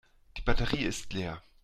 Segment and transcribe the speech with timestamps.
[0.35, 1.43] Die Batterie ist leer.